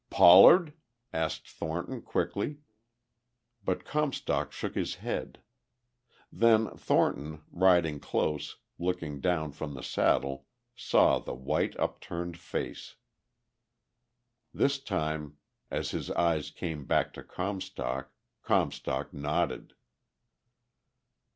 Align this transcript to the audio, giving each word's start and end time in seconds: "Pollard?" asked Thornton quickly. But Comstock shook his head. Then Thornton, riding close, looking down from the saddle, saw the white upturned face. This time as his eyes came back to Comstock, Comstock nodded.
"Pollard?" 0.09 0.73
asked 1.13 1.47
Thornton 1.47 2.01
quickly. 2.01 2.57
But 3.63 3.85
Comstock 3.85 4.51
shook 4.51 4.73
his 4.73 4.95
head. 4.95 5.43
Then 6.31 6.75
Thornton, 6.75 7.43
riding 7.51 7.99
close, 7.99 8.57
looking 8.79 9.19
down 9.21 9.51
from 9.51 9.75
the 9.75 9.83
saddle, 9.83 10.47
saw 10.75 11.19
the 11.19 11.35
white 11.35 11.77
upturned 11.79 12.39
face. 12.39 12.95
This 14.51 14.79
time 14.79 15.37
as 15.69 15.91
his 15.91 16.09
eyes 16.09 16.49
came 16.49 16.85
back 16.87 17.13
to 17.13 17.21
Comstock, 17.23 18.11
Comstock 18.41 19.13
nodded. 19.13 19.73